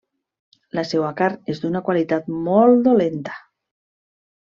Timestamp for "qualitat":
1.91-2.35